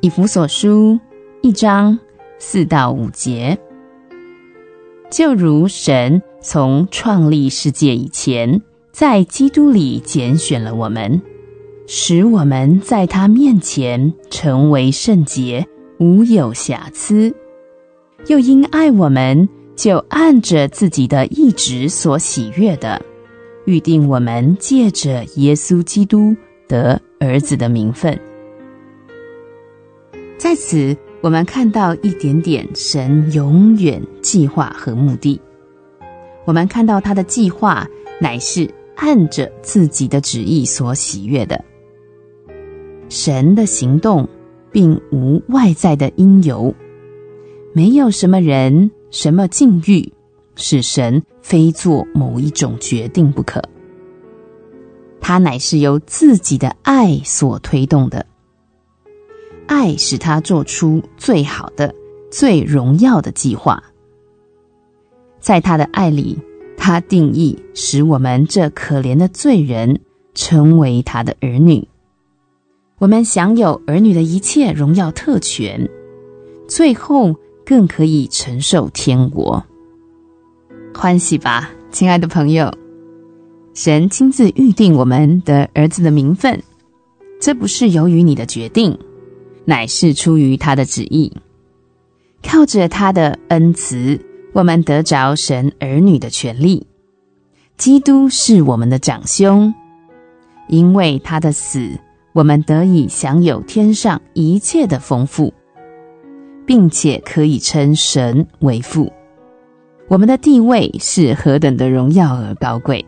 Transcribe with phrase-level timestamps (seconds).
[0.00, 1.00] 以弗所书
[1.42, 1.98] 一章
[2.38, 3.58] 四到五节，
[5.10, 11.20] 就如神从创立世界以前，在基督里拣选了我们，
[11.88, 15.66] 使我们在他面前成为圣洁，
[15.98, 17.34] 无有瑕疵；
[18.28, 23.02] 又因爱我们，就按着自己的意志所喜悦的，
[23.64, 26.36] 预定我们借着耶稣基督
[26.68, 28.16] 得儿子的名分。
[30.38, 35.38] 在此，我们看到一点点神永远计划和目的。
[36.44, 37.84] 我们看到他的计划
[38.20, 41.62] 乃是按着自己的旨意所喜悦的。
[43.08, 44.28] 神的行动
[44.70, 46.72] 并无外在的因由，
[47.72, 50.12] 没有什么人、什么境遇
[50.54, 53.60] 使神非做某一种决定不可。
[55.20, 58.24] 他乃是由自己的爱所推动的。
[59.78, 61.94] 爱使他做出最好的、
[62.32, 63.80] 最荣耀的计划。
[65.38, 66.36] 在他的爱里，
[66.76, 70.00] 他定义使我们这可怜的罪人
[70.34, 71.86] 成为他的儿女。
[72.98, 75.88] 我们享有儿女的一切荣耀特权，
[76.66, 77.32] 最后
[77.64, 79.64] 更可以承受天国。
[80.92, 82.68] 欢喜吧，亲爱的朋友！
[83.74, 86.60] 神亲自预定我们的儿子的名分，
[87.40, 88.98] 这不是由于你的决定。
[89.68, 91.30] 乃是出于他的旨意，
[92.42, 94.18] 靠着他的恩慈，
[94.54, 96.86] 我们得着神儿女的权利。
[97.76, 99.74] 基督是我们的长兄，
[100.68, 102.00] 因为他的死，
[102.32, 105.52] 我们得以享有天上一切的丰富，
[106.64, 109.12] 并且可以称神为父。
[110.08, 113.04] 我们的地位是何等的荣耀而高贵！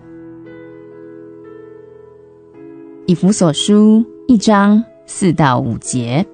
[3.06, 6.26] 以弗所书一章四到五节。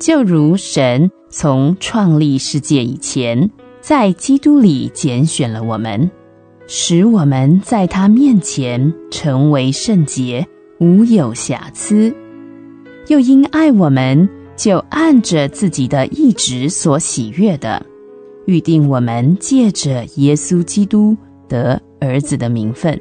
[0.00, 3.50] 就如神从创立世界以前，
[3.82, 6.10] 在基督里拣选了我们，
[6.66, 10.46] 使我们在他面前成为圣洁，
[10.78, 12.10] 无有瑕疵；
[13.08, 14.26] 又因爱我们，
[14.56, 17.84] 就按着自己的意志所喜悦的，
[18.46, 21.14] 预定我们借着耶稣基督
[21.46, 22.98] 得儿子的名分。